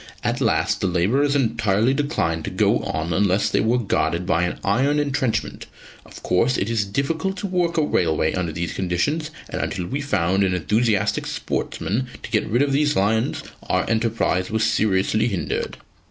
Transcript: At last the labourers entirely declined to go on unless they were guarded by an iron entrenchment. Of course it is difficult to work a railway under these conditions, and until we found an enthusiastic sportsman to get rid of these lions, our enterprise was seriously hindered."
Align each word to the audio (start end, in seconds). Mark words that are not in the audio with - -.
At 0.23 0.41
last 0.41 0.81
the 0.81 0.87
labourers 0.87 1.35
entirely 1.35 1.93
declined 1.93 2.43
to 2.45 2.49
go 2.49 2.79
on 2.79 3.13
unless 3.13 3.49
they 3.51 3.59
were 3.59 3.77
guarded 3.77 4.25
by 4.25 4.45
an 4.45 4.57
iron 4.63 4.99
entrenchment. 4.99 5.67
Of 6.07 6.23
course 6.23 6.57
it 6.57 6.71
is 6.71 6.85
difficult 6.85 7.37
to 7.37 7.45
work 7.45 7.77
a 7.77 7.83
railway 7.83 8.33
under 8.33 8.51
these 8.51 8.73
conditions, 8.73 9.29
and 9.47 9.61
until 9.61 9.85
we 9.85 10.01
found 10.01 10.43
an 10.43 10.55
enthusiastic 10.55 11.27
sportsman 11.27 12.07
to 12.23 12.31
get 12.31 12.47
rid 12.49 12.63
of 12.63 12.71
these 12.71 12.95
lions, 12.95 13.43
our 13.69 13.87
enterprise 13.87 14.49
was 14.49 14.63
seriously 14.63 15.27
hindered." 15.27 15.77